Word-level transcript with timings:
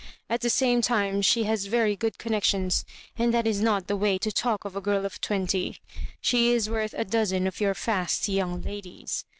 At 0.31 0.41
the 0.41 0.49
same 0.49 0.81
time, 0.81 1.21
she 1.21 1.43
has 1.43 1.67
very 1.67 1.95
good 1.95 2.17
connections; 2.17 2.85
and 3.19 3.31
that 3.35 3.45
is 3.45 3.61
not 3.61 3.85
the 3.85 3.95
way 3.95 4.17
to 4.17 4.31
talk 4.31 4.65
of 4.65 4.75
a 4.75 4.81
girl 4.81 5.05
of 5.05 5.21
twenty. 5.21 5.79
She 6.19 6.53
is 6.53 6.67
worth 6.67 6.95
a 6.97 7.05
dozen 7.05 7.45
of 7.45 7.61
your 7.61 7.75
fast 7.75 8.27
young 8.27 8.63
ladies." 8.63 9.25